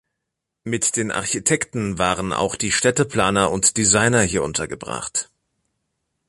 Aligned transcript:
Mit 0.63 0.95
den 0.95 1.11
Architekten 1.11 1.99
waren 1.99 2.33
auch 2.33 2.55
die 2.55 2.71
Städteplaner 2.71 3.51
und 3.51 3.77
Designer 3.77 4.21
hier 4.23 4.41
untergebracht. 4.41 5.29